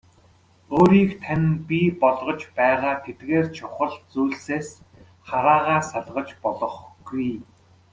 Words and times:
Өөрийг 0.77 1.11
тань 1.23 1.49
бий 1.67 1.87
болгож 2.01 2.41
байгаа 2.57 2.95
тэдгээр 3.05 3.45
чухал 3.57 3.91
зүйлсээс 4.11 4.67
хараагаа 5.29 5.79
салгаж 5.91 6.29
болохгүй. 6.43 7.29